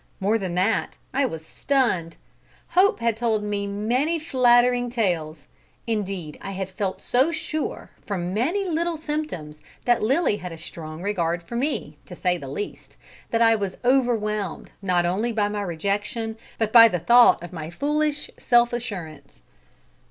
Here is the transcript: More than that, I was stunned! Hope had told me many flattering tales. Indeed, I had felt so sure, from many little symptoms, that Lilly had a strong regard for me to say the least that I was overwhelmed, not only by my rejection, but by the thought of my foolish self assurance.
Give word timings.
More 0.19 0.39
than 0.39 0.55
that, 0.55 0.97
I 1.13 1.27
was 1.27 1.45
stunned! 1.45 2.17
Hope 2.69 3.01
had 3.01 3.15
told 3.15 3.43
me 3.43 3.67
many 3.67 4.17
flattering 4.17 4.89
tales. 4.89 5.45
Indeed, 5.85 6.39
I 6.41 6.53
had 6.53 6.69
felt 6.69 7.03
so 7.03 7.31
sure, 7.31 7.91
from 8.03 8.33
many 8.33 8.65
little 8.67 8.97
symptoms, 8.97 9.61
that 9.85 10.01
Lilly 10.01 10.37
had 10.37 10.51
a 10.51 10.57
strong 10.57 11.03
regard 11.03 11.43
for 11.43 11.55
me 11.55 11.97
to 12.07 12.15
say 12.15 12.35
the 12.35 12.47
least 12.47 12.97
that 13.29 13.43
I 13.43 13.53
was 13.55 13.77
overwhelmed, 13.85 14.71
not 14.81 15.05
only 15.05 15.31
by 15.31 15.49
my 15.49 15.61
rejection, 15.61 16.35
but 16.57 16.73
by 16.73 16.87
the 16.87 16.97
thought 16.97 17.43
of 17.43 17.53
my 17.53 17.69
foolish 17.69 18.31
self 18.39 18.73
assurance. 18.73 19.43